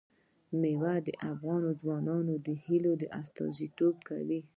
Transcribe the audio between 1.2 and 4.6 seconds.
افغان ځوانانو د هیلو استازیتوب کوي.